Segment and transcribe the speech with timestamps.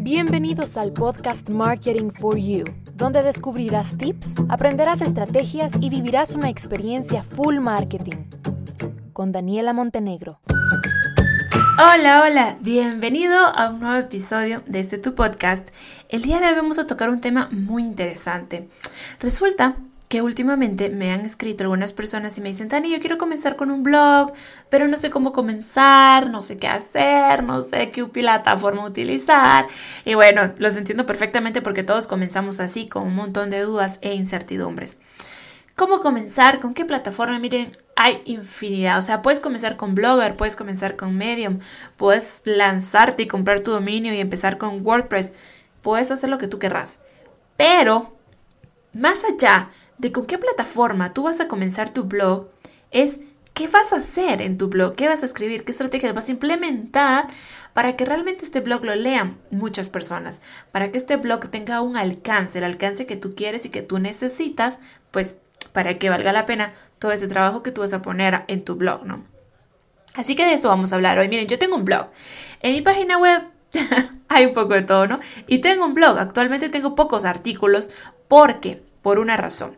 [0.00, 7.22] Bienvenidos al podcast Marketing for You, donde descubrirás tips, aprenderás estrategias y vivirás una experiencia
[7.22, 8.26] full marketing.
[9.14, 10.40] Con Daniela Montenegro.
[11.78, 15.70] Hola, hola, bienvenido a un nuevo episodio de este tu podcast.
[16.10, 18.68] El día de hoy vamos a tocar un tema muy interesante.
[19.20, 19.76] Resulta
[20.14, 23.72] que últimamente me han escrito algunas personas y me dicen, Tani, yo quiero comenzar con
[23.72, 24.32] un blog,
[24.68, 29.66] pero no sé cómo comenzar, no sé qué hacer, no sé qué plataforma utilizar.
[30.04, 34.14] Y bueno, los entiendo perfectamente porque todos comenzamos así, con un montón de dudas e
[34.14, 34.98] incertidumbres.
[35.74, 36.60] ¿Cómo comenzar?
[36.60, 37.36] ¿Con qué plataforma?
[37.40, 39.00] Miren, hay infinidad.
[39.00, 41.58] O sea, puedes comenzar con Blogger, puedes comenzar con Medium,
[41.96, 45.32] puedes lanzarte y comprar tu dominio y empezar con WordPress.
[45.82, 47.00] Puedes hacer lo que tú querrás.
[47.56, 48.14] Pero,
[48.92, 52.48] más allá de con qué plataforma tú vas a comenzar tu blog,
[52.90, 53.20] es
[53.54, 56.32] qué vas a hacer en tu blog, qué vas a escribir, qué estrategias vas a
[56.32, 57.28] implementar
[57.72, 61.96] para que realmente este blog lo lean muchas personas, para que este blog tenga un
[61.96, 65.36] alcance, el alcance que tú quieres y que tú necesitas, pues
[65.72, 68.76] para que valga la pena todo ese trabajo que tú vas a poner en tu
[68.76, 69.24] blog, ¿no?
[70.14, 71.28] Así que de eso vamos a hablar hoy.
[71.28, 72.06] Miren, yo tengo un blog.
[72.60, 73.42] En mi página web
[74.28, 75.18] hay un poco de todo, ¿no?
[75.46, 76.18] Y tengo un blog.
[76.18, 77.90] Actualmente tengo pocos artículos
[78.28, 79.76] porque por una razón.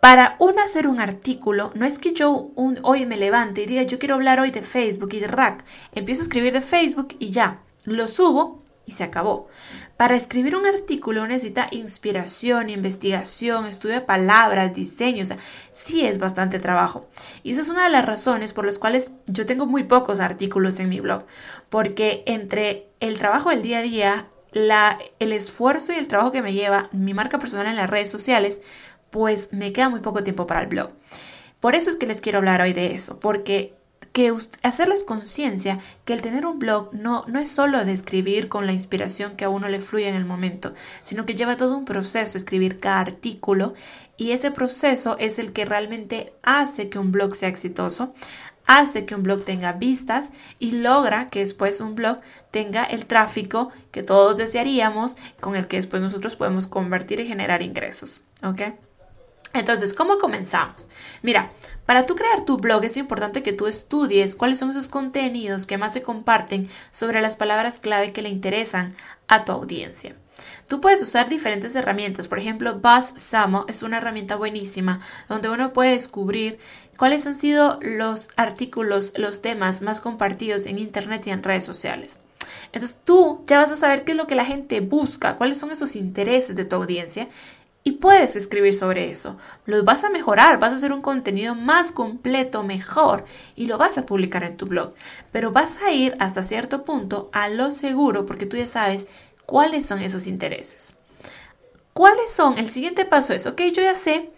[0.00, 3.82] Para un hacer un artículo, no es que yo un, hoy me levante y diga
[3.82, 5.64] yo quiero hablar hoy de Facebook y de Rack.
[5.92, 9.46] Empiezo a escribir de Facebook y ya, lo subo y se acabó.
[9.96, 15.38] Para escribir un artículo necesita inspiración, investigación, estudio de palabras, diseño, o sea,
[15.70, 17.06] sí es bastante trabajo.
[17.42, 20.80] Y esa es una de las razones por las cuales yo tengo muy pocos artículos
[20.80, 21.26] en mi blog,
[21.68, 26.42] porque entre el trabajo del día a día, la, el esfuerzo y el trabajo que
[26.42, 28.60] me lleva mi marca personal en las redes sociales,
[29.10, 30.90] pues me queda muy poco tiempo para el blog.
[31.60, 33.74] Por eso es que les quiero hablar hoy de eso, porque
[34.12, 38.66] que hacerles conciencia que el tener un blog no, no es solo de escribir con
[38.66, 41.86] la inspiración que a uno le fluye en el momento, sino que lleva todo un
[41.86, 43.72] proceso escribir cada artículo
[44.18, 48.12] y ese proceso es el que realmente hace que un blog sea exitoso,
[48.78, 52.18] hace que un blog tenga vistas y logra que después un blog
[52.50, 57.62] tenga el tráfico que todos desearíamos, con el que después nosotros podemos convertir y generar
[57.62, 58.20] ingresos.
[58.42, 58.62] ¿Ok?
[59.54, 60.88] Entonces, ¿cómo comenzamos?
[61.20, 61.52] Mira,
[61.84, 65.76] para tú crear tu blog es importante que tú estudies cuáles son esos contenidos que
[65.76, 68.94] más se comparten sobre las palabras clave que le interesan
[69.28, 70.16] a tu audiencia.
[70.66, 75.92] Tú puedes usar diferentes herramientas, por ejemplo, BuzzSumo es una herramienta buenísima donde uno puede
[75.92, 76.58] descubrir
[76.96, 82.18] cuáles han sido los artículos, los temas más compartidos en Internet y en redes sociales.
[82.72, 85.70] Entonces tú ya vas a saber qué es lo que la gente busca, cuáles son
[85.70, 87.28] esos intereses de tu audiencia
[87.84, 89.36] y puedes escribir sobre eso.
[89.66, 93.24] Los vas a mejorar, vas a hacer un contenido más completo, mejor
[93.56, 94.94] y lo vas a publicar en tu blog.
[95.32, 99.08] Pero vas a ir hasta cierto punto a lo seguro porque tú ya sabes
[99.52, 100.94] cuáles son esos intereses.
[101.92, 102.56] ¿Cuáles son?
[102.56, 104.30] El siguiente paso es, ok, yo ya sé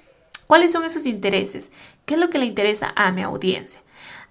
[0.48, 1.70] cuáles son esos intereses,
[2.04, 3.80] qué es lo que le interesa a mi audiencia.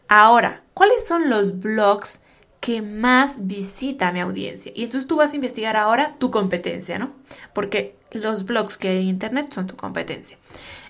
[0.10, 2.20] Ahora, ¿cuáles son los blogs
[2.64, 4.72] que más visita mi audiencia?
[4.74, 7.12] Y entonces tú vas a investigar ahora tu competencia, ¿no?
[7.54, 10.38] Porque los blogs que hay en Internet son tu competencia.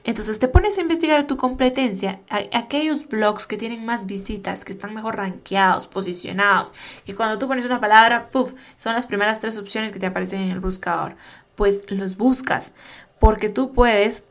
[0.04, 2.20] Entonces te pones a investigar tu competencia,
[2.52, 6.76] aquellos blogs que tienen más visitas, que están mejor rankeados, posicionados,
[7.06, 10.42] que cuando tú pones una palabra, puff, son las primeras tres opciones que te aparecen
[10.42, 11.16] en el buscador.
[11.56, 12.74] Pues los buscas,
[13.20, 14.26] porque tú puedes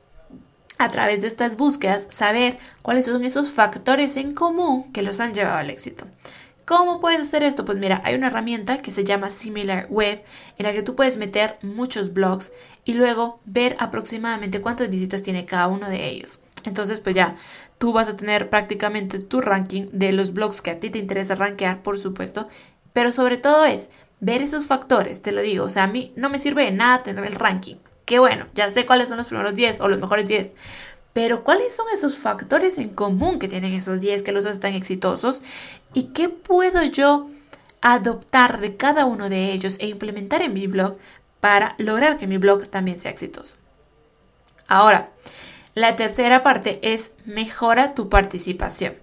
[0.79, 5.35] a través de estas búsquedas saber cuáles son esos factores en común que los han
[5.35, 6.07] llevado al éxito.
[6.65, 7.65] ¿Cómo puedes hacer esto?
[7.65, 10.23] Pues mira, hay una herramienta que se llama Similar Web
[10.59, 12.53] en la que tú puedes meter muchos blogs
[12.85, 16.39] y luego ver aproximadamente cuántas visitas tiene cada uno de ellos.
[16.65, 17.35] Entonces, pues ya,
[17.79, 21.35] tú vas a tener prácticamente tu ranking de los blogs que a ti te interesa
[21.35, 22.47] rankear, por supuesto,
[22.93, 23.91] pero sobre todo es
[24.21, 27.03] ver esos factores, te lo digo, o sea, a mí no me sirve de nada
[27.03, 27.77] tener el ranking.
[28.05, 30.55] Que bueno, ya sé cuáles son los primeros 10 o los mejores 10,
[31.13, 34.75] pero ¿cuáles son esos factores en común que tienen esos 10 que los hacen tan
[34.75, 35.43] exitosos?
[35.93, 37.29] ¿Y qué puedo yo
[37.81, 40.97] adoptar de cada uno de ellos e implementar en mi blog
[41.41, 43.57] para lograr que mi blog también sea exitoso?
[44.69, 45.11] Ahora,
[45.75, 48.95] la tercera parte es mejora tu participación.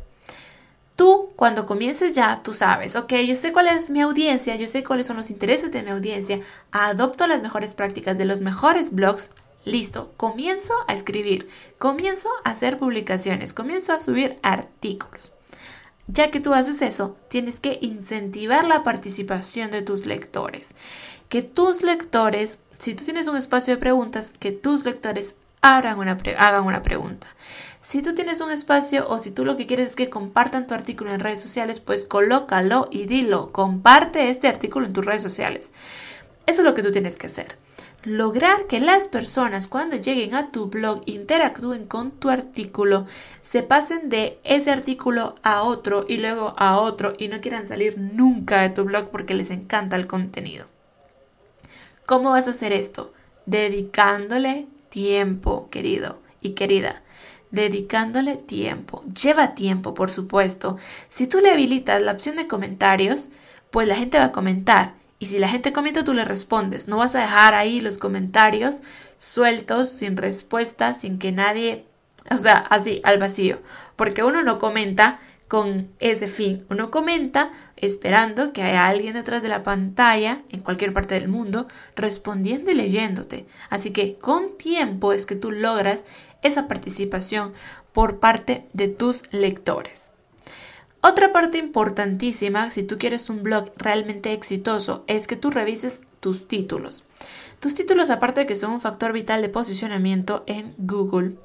[0.96, 4.84] Tú, cuando comiences ya, tú sabes, ok, yo sé cuál es mi audiencia, yo sé
[4.84, 6.42] cuáles son los intereses de mi audiencia,
[6.72, 9.32] adopto las mejores prácticas de los mejores blogs,
[9.70, 15.32] Listo, comienzo a escribir, comienzo a hacer publicaciones, comienzo a subir artículos.
[16.08, 20.74] Ya que tú haces eso, tienes que incentivar la participación de tus lectores.
[21.30, 26.18] Que tus lectores, si tú tienes un espacio de preguntas, que tus lectores hagan una,
[26.40, 27.28] hagan una pregunta.
[27.80, 30.74] Si tú tienes un espacio o si tú lo que quieres es que compartan tu
[30.74, 35.74] artículo en redes sociales, pues colócalo y dilo, comparte este artículo en tus redes sociales.
[36.48, 37.69] Eso es lo que tú tienes que hacer.
[38.04, 43.06] Lograr que las personas cuando lleguen a tu blog interactúen con tu artículo,
[43.42, 47.98] se pasen de ese artículo a otro y luego a otro y no quieran salir
[47.98, 50.68] nunca de tu blog porque les encanta el contenido.
[52.06, 53.12] ¿Cómo vas a hacer esto?
[53.46, 57.04] Dedicándole tiempo, querido y querida.
[57.52, 59.04] Dedicándole tiempo.
[59.14, 60.78] Lleva tiempo, por supuesto.
[61.10, 63.30] Si tú le habilitas la opción de comentarios,
[63.72, 64.99] pues la gente va a comentar.
[65.20, 66.88] Y si la gente comenta, tú le respondes.
[66.88, 68.80] No vas a dejar ahí los comentarios
[69.18, 71.86] sueltos, sin respuesta, sin que nadie,
[72.32, 73.60] o sea, así, al vacío.
[73.98, 75.20] Porque uno no comenta
[75.50, 76.66] con ese fin.
[76.70, 81.68] Uno comenta esperando que haya alguien detrás de la pantalla, en cualquier parte del mundo,
[81.98, 83.46] respondiendo y leyéndote.
[83.70, 86.06] Así que con tiempo es que tú logras
[86.44, 87.54] esa participación
[87.92, 90.12] por parte de tus lectores.
[91.02, 96.48] Otra parte importantísima, si tú quieres un blog realmente exitoso, es que tú revises tus
[96.48, 97.06] títulos.
[97.60, 101.36] Tus títulos, aparte de que son un factor vital de posicionamiento en Google,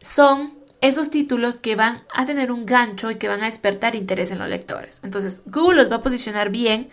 [0.00, 4.30] son esos títulos que van a tener un gancho y que van a despertar interés
[4.30, 5.00] en los lectores.
[5.02, 6.88] Entonces, Google los va a posicionar bien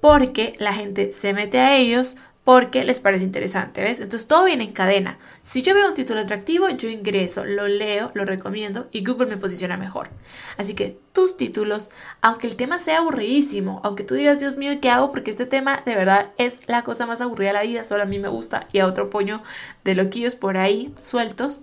[0.00, 3.98] porque la gente se mete a ellos porque les parece interesante, ¿ves?
[3.98, 5.18] Entonces todo viene en cadena.
[5.42, 9.36] Si yo veo un título atractivo, yo ingreso, lo leo, lo recomiendo y Google me
[9.36, 10.10] posiciona mejor.
[10.56, 11.90] Así que tus títulos,
[12.20, 15.10] aunque el tema sea aburridísimo, aunque tú digas, Dios mío, ¿qué hago?
[15.10, 18.06] Porque este tema de verdad es la cosa más aburrida de la vida, solo a
[18.06, 19.42] mí me gusta y a otro puño
[19.82, 21.62] de loquillos por ahí sueltos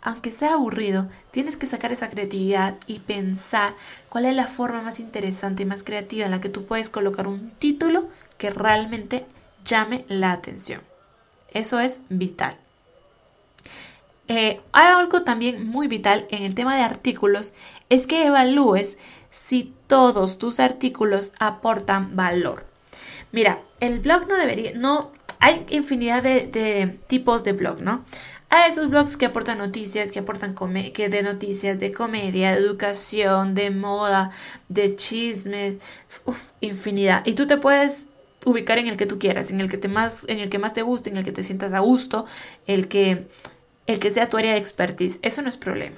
[0.00, 3.76] aunque sea aburrido, tienes que sacar esa creatividad y pensar
[4.08, 7.28] cuál es la forma más interesante y más creativa en la que tú puedes colocar
[7.28, 9.26] un título que realmente
[9.64, 10.82] llame la atención.
[11.50, 12.56] Eso es vital.
[14.28, 17.52] Eh, hay algo también muy vital en el tema de artículos,
[17.90, 18.98] es que evalúes
[19.30, 22.64] si todos tus artículos aportan valor.
[23.32, 28.04] Mira, el blog no debería, no, hay infinidad de, tipos de blog, ¿no?
[28.48, 30.54] a esos blogs que aportan noticias, que aportan
[30.92, 34.30] que de noticias, de comedia, de educación, de moda,
[34.68, 35.82] de chismes,
[36.60, 37.22] infinidad.
[37.24, 38.08] Y tú te puedes
[38.44, 40.74] ubicar en el que tú quieras, en el que te más, en el que más
[40.74, 42.26] te guste, en el que te sientas a gusto,
[42.66, 43.26] el que,
[43.86, 45.18] el que sea tu área de expertise.
[45.22, 45.96] Eso no es problema.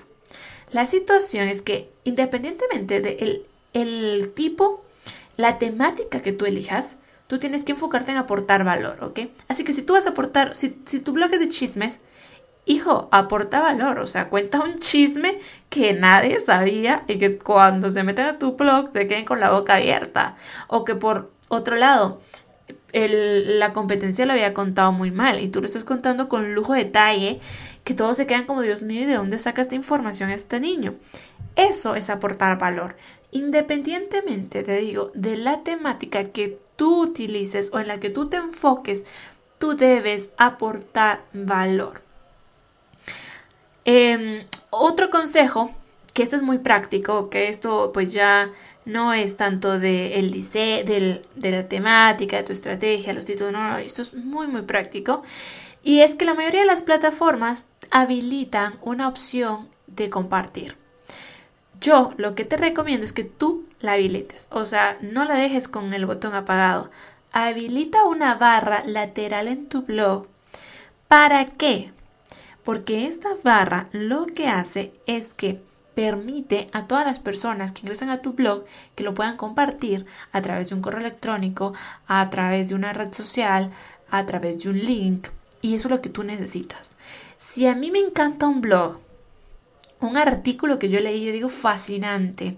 [0.71, 4.85] La situación es que independientemente del de el tipo,
[5.37, 9.21] la temática que tú elijas, tú tienes que enfocarte en aportar valor, ¿ok?
[9.49, 12.01] Así que si tú vas a aportar, si, si tu blog es de chismes,
[12.67, 15.39] hijo, aporta valor, o sea, cuenta un chisme
[15.69, 19.51] que nadie sabía y que cuando se meten a tu blog te queden con la
[19.51, 20.37] boca abierta.
[20.69, 22.21] O que por otro lado,
[22.93, 26.85] la competencia lo había contado muy mal y tú lo estás contando con lujo de
[26.85, 27.41] detalle
[27.83, 30.95] que todos se quedan como Dios mío, ¿y de dónde saca esta información este niño?
[31.57, 32.97] Eso es aportar valor.
[33.31, 38.37] Independientemente, te digo, de la temática que tú utilices o en la que tú te
[38.37, 39.05] enfoques,
[39.59, 42.03] tú debes aportar valor.
[43.85, 45.75] Em, otro consejo,
[46.15, 48.51] que este es muy práctico, que esto pues ya
[48.87, 53.69] no es tanto de, el de, de la temática, de tu estrategia, los títulos, no,
[53.69, 55.23] no, esto es muy muy práctico.
[55.83, 60.77] Y es que la mayoría de las plataformas habilitan una opción de compartir.
[61.81, 65.69] Yo lo que te recomiendo es que tú la habilites, o sea, no la dejes
[65.69, 66.91] con el botón apagado.
[67.33, 70.27] Habilita una barra lateral en tu blog.
[71.09, 71.93] ¿Para qué?
[72.65, 75.61] porque esta barra lo que hace es que
[75.95, 80.41] permite a todas las personas que ingresan a tu blog que lo puedan compartir a
[80.43, 81.73] través de un correo electrónico,
[82.07, 83.71] a través de una red social,
[84.11, 85.29] a través de un link.
[85.61, 86.97] Y eso es lo que tú necesitas.
[87.39, 89.01] Si a mí me encanta un blog,
[90.01, 92.57] un artículo que yo leí y digo fascinante,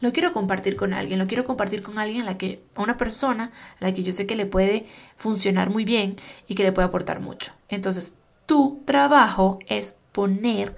[0.00, 2.96] lo quiero compartir con alguien, lo quiero compartir con alguien a la que, a una
[2.96, 6.16] persona a la que yo sé que le puede funcionar muy bien
[6.46, 7.52] y que le puede aportar mucho.
[7.68, 8.14] Entonces,
[8.46, 10.74] tu trabajo es poner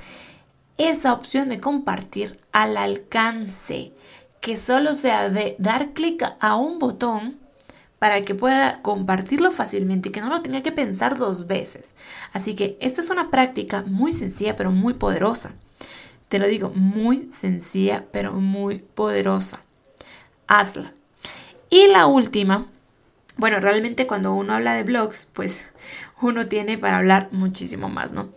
[0.88, 3.92] esa opción de compartir al alcance,
[4.40, 7.38] que solo sea de dar clic a un botón
[7.98, 11.94] para que pueda compartirlo fácilmente y que no lo tenga que pensar dos veces.
[12.32, 15.52] Así que esta es una práctica muy sencilla pero muy poderosa.
[16.30, 19.62] Te lo digo, muy sencilla pero muy poderosa.
[20.46, 20.94] Hazla.
[21.68, 22.68] Y la última,
[23.36, 25.68] bueno, realmente cuando uno habla de blogs, pues
[26.22, 28.30] uno tiene para hablar muchísimo más, ¿no?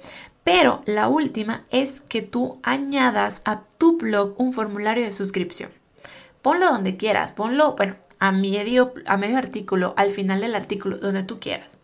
[0.43, 5.71] Pero la última es que tú añadas a tu blog un formulario de suscripción.
[6.41, 11.23] Ponlo donde quieras, ponlo, bueno, a medio, a medio artículo, al final del artículo, donde
[11.23, 11.77] tú quieras.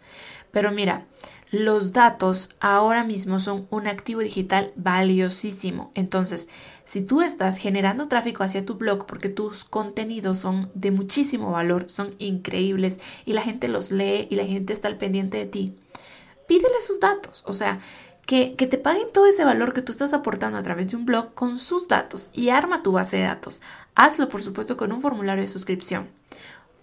[0.51, 1.05] Pero mira,
[1.51, 5.91] los datos ahora mismo son un activo digital valiosísimo.
[5.95, 6.47] Entonces,
[6.85, 11.89] si tú estás generando tráfico hacia tu blog porque tus contenidos son de muchísimo valor,
[11.89, 15.75] son increíbles y la gente los lee y la gente está al pendiente de ti,
[16.47, 17.43] pídele sus datos.
[17.47, 17.79] O sea,
[18.29, 21.33] que, te paguen todo ese valor que tú estás aportando a través de un blog
[21.33, 23.63] con sus datos y arma tu base de datos.
[23.95, 26.09] Hazlo, por supuesto, con un formulario de suscripción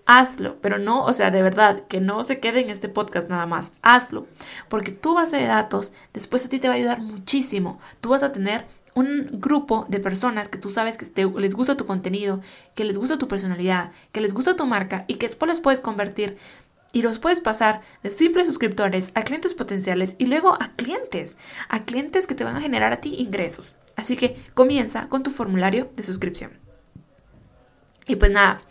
[0.08, 3.44] hazlo, pero no, o sea, de verdad, que no se quede en este podcast nada
[3.44, 4.28] más, hazlo,
[4.68, 7.80] porque tu base de datos después a ti te va a ayudar muchísimo.
[8.00, 11.86] Tú vas a tener un grupo de personas que tú sabes que les gusta tu
[11.86, 12.40] contenido,
[12.76, 15.80] que les gusta tu personalidad, que les gusta tu marca y que después los puedes
[15.80, 16.38] convertir
[16.96, 21.36] y los puedes pasar de simples suscriptores a clientes potenciales y luego a clientes,
[21.68, 23.74] a clientes que te van a generar a ti ingresos.
[23.96, 26.52] Así que comienza con tu formulario de suscripción.
[28.06, 28.62] Y pues nada,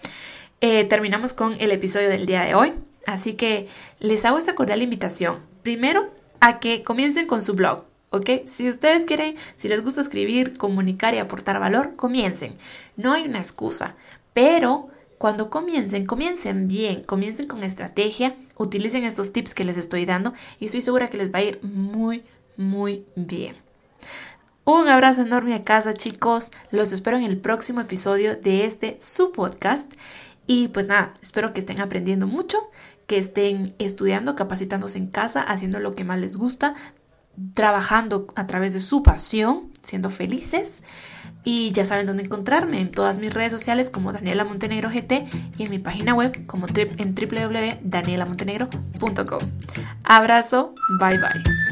[0.60, 2.74] eh, terminamos con el episodio del día de hoy.
[3.06, 3.68] Así que
[4.00, 5.42] les hago esta cordial invitación.
[5.62, 7.84] Primero, a que comiencen con su blog.
[8.10, 8.48] ¿Ok?
[8.48, 12.56] Si ustedes quieren, si les gusta escribir, comunicar y aportar valor, comiencen.
[12.98, 13.94] No hay una excusa.
[14.34, 20.34] Pero cuando comiencen, comiencen bien, comiencen con estrategia, utilicen estos tips que les estoy dando
[20.60, 22.24] y estoy segura que les va a ir muy,
[22.58, 23.56] muy bien.
[24.66, 29.32] Un abrazo enorme a casa chicos, los espero en el próximo episodio de este su
[29.32, 29.94] podcast.
[30.48, 32.58] Y pues nada, espero que estén aprendiendo mucho,
[33.06, 36.74] que estén estudiando, capacitándose en casa, haciendo lo que más les gusta,
[37.54, 40.84] trabajando a través de su pasión, siendo felices.
[41.44, 45.28] Y ya saben dónde encontrarme en todas mis redes sociales como Daniela Montenegro GT
[45.58, 49.40] y en mi página web como en www.danielamontenegro.com.
[50.04, 51.65] Abrazo, bye bye.